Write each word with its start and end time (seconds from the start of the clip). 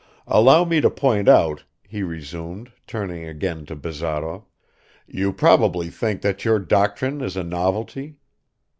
Allow 0.25 0.65
me 0.65 0.81
to 0.81 0.89
point 0.89 1.29
out," 1.29 1.63
he 1.87 2.01
resumed, 2.01 2.71
turning 2.87 3.25
again 3.25 3.67
to 3.67 3.75
Bazarov, 3.75 4.45
"you 5.05 5.31
probably 5.31 5.91
think 5.91 6.23
that 6.23 6.43
your 6.43 6.57
doctrine 6.57 7.21
is 7.21 7.37
a 7.37 7.43
novelty? 7.43 8.15